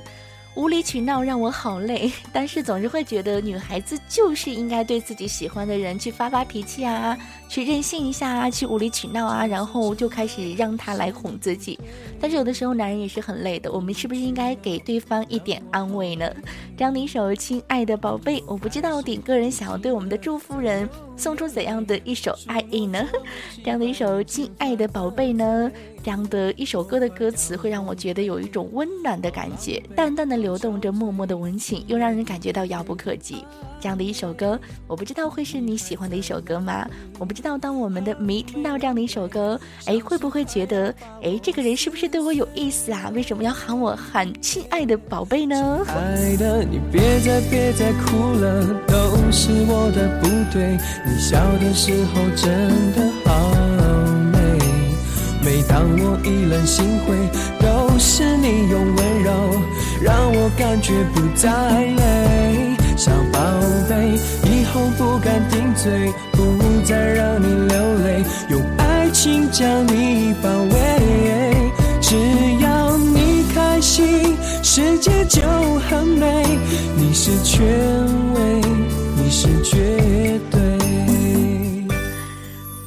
[0.55, 7.17] 无理取闹让我好累， 但是总是会觉得女孩子就是应该对自己喜欢的人去发发脾气啊，
[7.53, 11.79] 去任性一下啊，去无理取闹啊，然后就开始让他来哄自己。
[12.19, 16.27] 但是有的时候男人也是很累的，我们是不是应该给对方一点安慰呢？
[16.75, 23.07] 这样的一首《亲爱的宝贝》，我不知道点歌人想要对我们的祝福人送出怎样的一首爱意呢？
[23.63, 25.71] 这样的一首《亲爱的宝贝》呢，
[26.03, 33.45] 这样的一首歌的歌词会让我觉得有一种温暖的感觉，淡淡的流动着，默默的温情，又让人感觉到遥不可及。
[33.79, 36.89] 这样的一首歌，我不知道会是你喜欢的一首歌吗？
[37.19, 43.11] 我不知道当我们的迷听到这样的一首歌，哎，会不会觉得，哎，这个人是不是对我有意思啊？
[43.13, 45.85] 为什么要喊我喊亲爱的宝贝呢？
[45.87, 48.95] 爱的，你别再别再哭了，都
[49.29, 50.77] 是我的不对。
[51.05, 53.51] 你笑的时候真的好
[54.31, 54.39] 美，
[55.43, 57.17] 每当我意乱心灰，
[57.59, 59.31] 都是你用温柔
[60.01, 62.73] 让我感觉不再累。
[63.03, 63.39] 小宝
[63.89, 64.17] 贝，
[64.49, 71.71] 以后不敢顶嘴，不再让你流泪，用爱情将你包围。
[71.99, 72.15] 只
[72.61, 75.41] 要你开心，世界就
[75.89, 76.45] 很美。
[76.95, 77.67] 你是权
[78.35, 78.61] 威，
[79.17, 80.52] 你是绝对。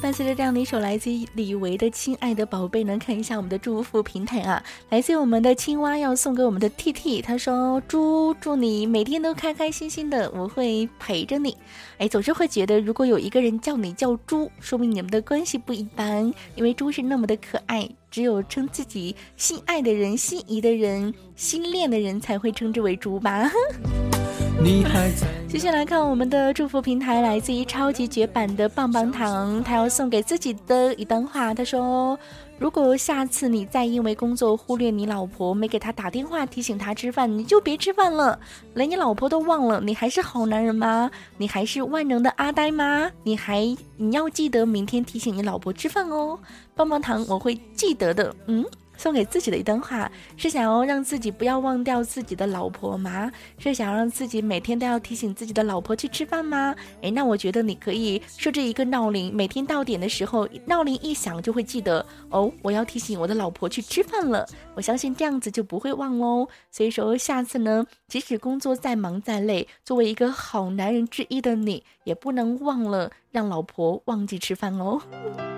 [0.07, 11.57] 伴随着这样的一首来自于李维的《亲爱的宝贝》，能看一下我们的祝福平台啊，来自于我们的青蛙要送给我们的 T T，他说：“猪，祝你每天都开开心心的，我会陪着你。”
[11.99, 23.51] 哎，总是会觉得，如果有一个人叫你叫猪，说明你们的关系不一般，因为猪是那么的可爱，只有称自己心爱的人、心仪的人、心恋的人才会称之为猪吧。
[24.61, 25.27] 你还在。
[25.47, 31.53] 接下来看我们的祝福平台，来自于超级绝版的棒棒糖，他要送给自己的一段话。
[31.53, 32.19] 他说
[32.59, 38.37] ：“如果下次你再因为工作忽略你老婆，没给她打电话提醒她吃饭，你就别吃饭了。
[38.73, 41.09] 连你老婆都忘了，你还是好男人吗？
[41.37, 43.09] 你还是万能的阿呆吗？
[43.23, 46.37] 你还你要记得明天提醒你老婆吃饭哦。
[46.75, 48.35] 棒棒糖，我会记得的。
[48.47, 48.65] 嗯。”
[48.97, 53.31] 送给自己的一段话，是想要让自己不要忘掉自己的老婆吗？
[53.59, 56.75] 是想让自己每天都要提醒自己的老婆去吃饭吗？
[57.01, 64.45] 诶，那我觉得你可以设置一个闹铃，每天到点的时候，闹铃一响就会记得哦，我要提醒我的老婆去吃饭了。
[64.75, 66.47] 我相信这样子就不会忘喽。
[66.71, 75.56] 所以说，下次呢，即使工作再忙再累，作为一个好男人之一的你，也不能忘了让老婆忘记吃饭哦。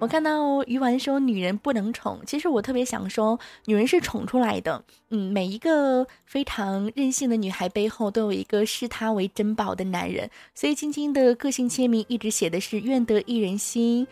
[0.00, 4.80] 我看到鱼丸说女人不能宠，其实我特别想说，女人是宠出来的。
[5.10, 10.30] 嗯，每一个非常任性的女孩背后都有一个视她为珍宝的男人。
[10.54, 14.06] 所以晶晶的个性签名一直写的是“愿得一人心，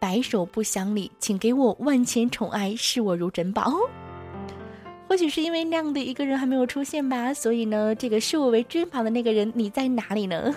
[0.00, 3.72] 白首不相离”，请给我万千宠爱，视我如珍宝。
[5.08, 10.52] 或许是因为那样的一个人还没有出现吧，所以呢，这个视我为珍宝的那个人，你在哪里呢？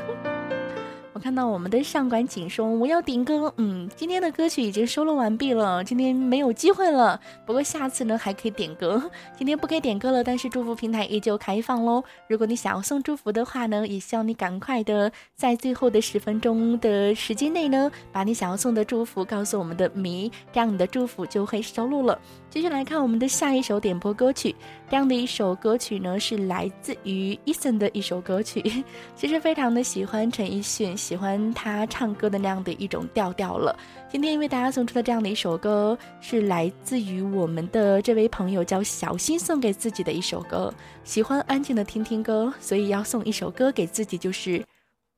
[1.22, 7.20] 看到我们的上官景说我要点歌，嗯，今天的歌曲已经收录完毕了，今天没有机会了。
[7.46, 9.02] 不过下次呢还可以点歌，
[9.38, 12.04] 今天不可以点歌了，但是祝福平台依旧开放喽。
[12.28, 22.20] 如果你想要送祝福的话呢，也希望你赶快的在最后的十分钟的时间内呢，把你想要送的祝福告诉我们的迷，这样你的祝福就会收录了。
[22.50, 24.56] 继续来看我们的下一首点播歌曲，
[24.90, 28.84] 这样的一首歌曲呢是来自于 Eason 的一首歌曲，
[29.16, 30.98] 其实非常的喜欢陈奕迅。
[31.12, 33.78] 喜欢他唱歌的那样的一种调调了。
[34.10, 40.74] 今天为大家送出的这样的一首歌，是来自于我们的这位朋友叫小新送给自己的一首歌。
[41.04, 44.66] 喜欢安静的听听歌，所以要送一首歌给自己，就是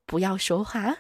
[0.08, 0.96] 不要说话。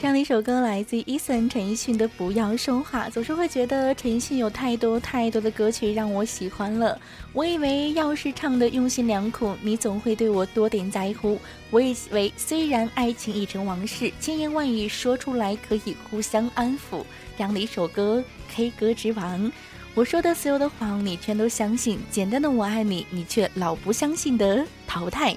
[0.00, 7.00] 这样的一首歌来自于 Eason 陈奕迅的《不要说话》，总是会觉得陈奕迅有太多太多的歌曲让我喜欢了。
[7.32, 11.38] 我以为要是唱的用心良苦，你总会对我多点在乎。
[11.70, 17.04] 我以为虽然爱情已成往事，千言万语说出来可以互相安抚。
[17.38, 18.22] 这样的一首歌
[18.54, 19.50] ，K 歌之王。
[19.94, 25.36] 我说的所有的谎，你全都相信；简单的我爱你，你却老不相信的淘汰。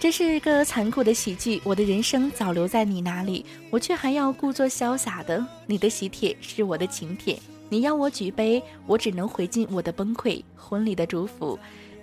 [0.00, 5.44] 这是一个残酷的喜剧，我的人生早留在你那里，我却还要故作潇洒的。
[5.66, 7.36] 你的喜帖是我的请帖，
[7.68, 10.40] 你要我举杯，我只能回敬我的崩溃。
[10.54, 11.58] 婚礼的祝福，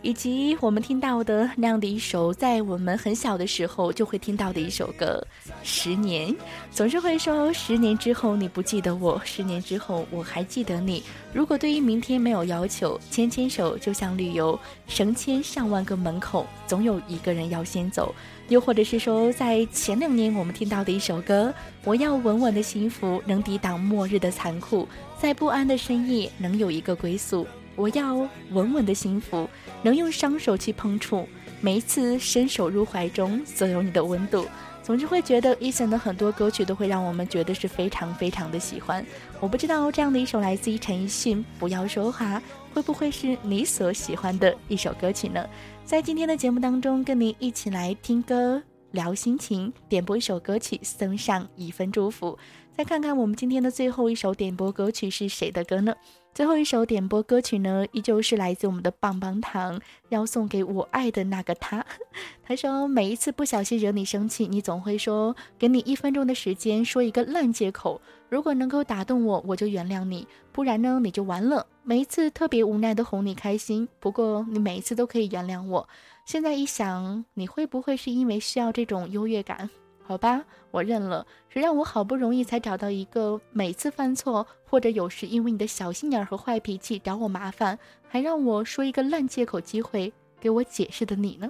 [0.06, 5.20] 以及我们听到的那样的一首，在我们很小的时候就会听到的一首歌
[5.64, 6.30] 《十年》，
[6.70, 11.01] 总是会说十年之后你不记得我，十年之后我还记得你。
[11.34, 18.14] 如果对于明天没有要求，牵牵手就像旅游，成千上万个门口，总有一个人要先走。
[18.49, 21.51] 又或者是说，在前两年我们听到的一首歌，
[21.84, 24.88] 我要稳稳的幸福，能抵挡末日的残酷，
[25.20, 27.47] 在不安的深夜能有一个归宿。
[27.76, 28.15] 我要
[28.51, 29.49] 稳稳的幸福，
[29.84, 31.28] 能用双手去碰触，
[31.61, 34.45] 每一次伸手入怀中，所有你的温度。
[34.82, 39.03] 总之会觉得 Eason 的很多歌曲都会让我们觉得是非常非常的喜欢。
[39.39, 42.38] 我不知道这样的一首来自于陈奕迅《不要说话》，
[42.71, 45.43] 会不会是你所喜欢的一首歌曲呢？
[45.84, 48.61] 在今天的节目当中，跟您一起来听歌、
[48.91, 52.38] 聊心情，点播一首歌曲，送上一份祝福。
[52.78, 55.95] 再看看我们今天的最后一首点播歌曲是谁的歌呢？
[56.36, 59.80] 最后一首点播歌曲呢，依旧是来自我们的棒棒糖，
[60.10, 61.86] 要送给我爱的那个他。
[62.44, 68.02] 他说，每一次不小心惹你生气，你总会说，给你一分钟的时间，说一个烂借口。
[68.28, 71.66] 如果能够打动我，我就原谅你；不然呢，你就完了。
[71.84, 75.88] 每一次特别无奈的哄你开心，不过你每一次都可以原谅我。
[76.26, 79.70] 现在一想，你会不会是因为需要这种优越感？
[80.08, 81.26] 好吧，我认了。
[81.49, 91.49] 谁让我好不容易才找到一个每次犯错，或者有时因为你的小心眼和坏脾气找我麻烦，还让我说一个烂借口机会给我解释的你呢？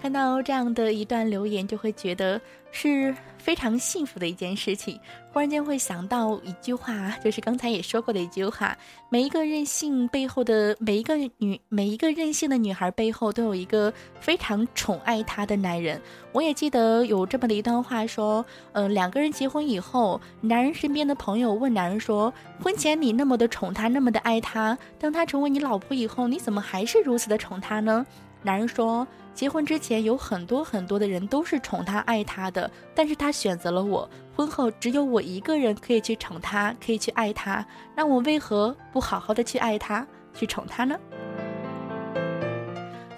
[0.00, 2.40] 看到这样的一段留言，就会觉得
[2.70, 4.98] 是非常幸福的一件事情。
[5.32, 8.76] 忽然间会想到一句话，就是刚才也说过的一句话：
[9.10, 16.00] 每一个任性背后的每一个女，每一个任性的女孩背后都有一个非常宠爱她的男人。
[16.32, 22.32] 我也记得有这么的一段话，说，呃，两个人结婚以后，男人身边的朋友问男人说：
[22.62, 28.06] 婚前你那么的宠她，那么的爱她，当她成为你老婆以后，你怎么还是如此的宠她呢？
[28.48, 29.06] 男人说。
[29.34, 34.10] 结婚之前有很多很多的人都是宠他爱他的，但是他选择了我。
[34.34, 37.64] 婚后只有我一个人可以去宠他，可以去爱他。
[37.94, 40.98] 那我为何不好好的去爱他，去宠他呢？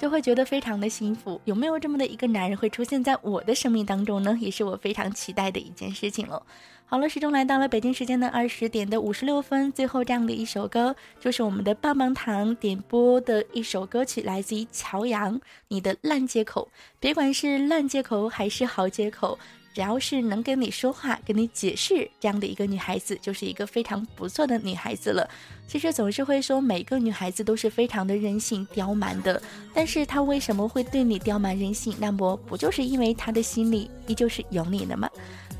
[0.01, 1.38] 就会觉得非常的幸福。
[1.44, 4.34] 有没有这么的一个男人会出现在我的生命当中呢？
[4.40, 6.42] 也是我非常期待的一件事情了。
[6.86, 15.38] 好了，时钟来到了北京时间的二十点的五十六分，最后这样的一首歌，就是我们的棒棒糖点播的一首歌曲，来自于乔洋，
[15.68, 16.68] 《你的烂借口》。
[16.98, 19.38] 别管是烂借口还是好借口，
[19.72, 25.28] 只要是能跟你说话、跟你解释这样的一个女孩子，就是一个非常不错的女孩子了。
[25.68, 29.40] 其实总是会说每个女孩子都是非常的任性、刁蛮的，
[29.72, 31.94] 但是她为什么会对你刁蛮任性？
[32.00, 35.08] 那么不就是因为她的心里依旧是有你的吗？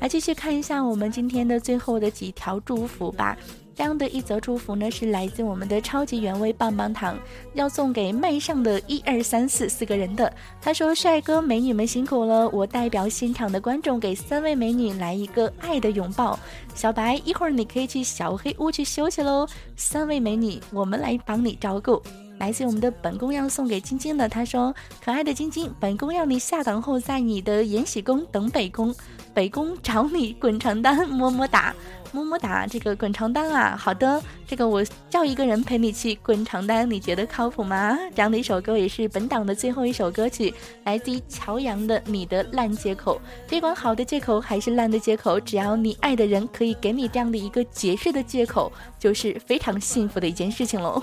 [0.01, 3.37] 来继续看一下我们今天的最后的几条祝福吧。
[3.73, 7.17] 这样的一则祝福呢，是来自我们的超级原味棒棒糖，
[7.53, 10.31] 要送给麦上的一二三四四个人的。
[10.61, 16.37] 他说：“帅哥美女们辛苦了，我代表现场的观众给三位美女来一个爱的拥抱。
[16.75, 19.47] 小白，一会儿你可以去小黑屋去休息喽。
[19.75, 22.01] 三位美女，我们来帮你照顾。”
[22.39, 24.73] 来自我们的本宫要送给晶晶的，他说
[25.05, 28.91] ：“可爱的晶晶，本宫要你下岗后在你的延禧宫等北宫，
[29.33, 31.73] 北宫找你滚床单，么么哒。”
[32.13, 37.97] 么么哒，这个滚床单啊，好的，这个我叫一个人陪你去滚床单，你觉得靠谱吗？
[38.13, 40.53] 这样的一首歌也是本档的最后一首歌曲，
[40.83, 43.15] 来自于乔洋的《你的烂借口》。
[43.49, 48.69] 别管好的借口还是烂的借口，只要你爱的人可以给你这样的一个解释的借口，
[48.99, 51.01] 就是非常幸福的一件事情喽。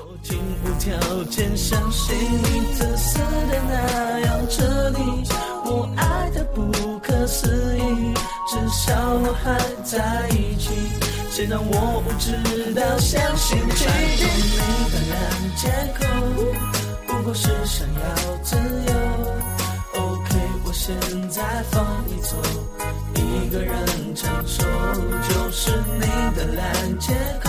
[5.65, 8.13] 我爱的不不可思议，
[8.49, 10.71] 至少我还在一起。
[11.31, 12.33] 谁让我不知
[12.75, 13.85] 道相信奇
[14.17, 14.25] 迹？
[14.59, 15.15] 你的烂
[15.55, 16.03] 借口，
[17.07, 18.93] 不过是想要自由。
[20.03, 20.35] OK，
[20.65, 20.93] 我现
[21.31, 21.41] 在
[21.71, 22.37] 放你走，
[23.15, 23.77] 一个人
[24.17, 24.65] 承受。
[25.29, 25.71] 就是
[26.01, 27.49] 你的烂借口，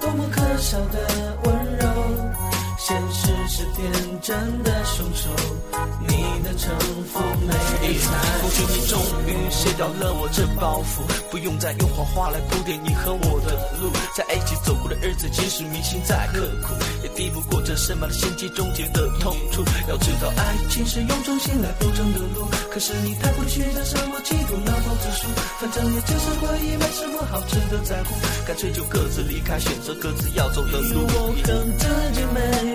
[0.00, 0.96] 多么可笑的
[1.44, 1.57] 温柔。
[2.88, 5.28] 现实是天真的凶手，
[6.08, 6.74] 你的城
[7.04, 7.52] 府没
[7.98, 8.08] 猜。
[8.40, 13.92] 或许你终于卸掉了我这包袱，不用再用谎话来铺垫你和我的路。
[14.16, 16.72] 在一起走过的日子，即使铭心再刻苦，
[17.02, 19.62] 也抵不过这深埋的心机终结的痛楚。
[19.86, 25.28] 要知道，爱情是用真心来铺成的路，可是你太不去讲什么嫉妒那否之数，
[25.60, 28.16] 反正也就是回忆，没什么好值得在乎。
[28.46, 31.04] 干脆就各自离开，选择各自要走的路。
[31.04, 32.68] 我恨自己没。